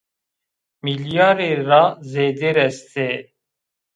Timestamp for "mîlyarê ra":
0.83-1.83